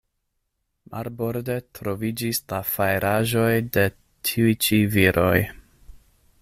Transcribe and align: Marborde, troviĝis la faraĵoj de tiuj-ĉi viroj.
Marborde, 0.93 1.57
troviĝis 1.79 2.41
la 2.53 2.63
faraĵoj 2.71 3.53
de 3.77 3.85
tiuj-ĉi 4.31 4.85
viroj. 4.97 5.37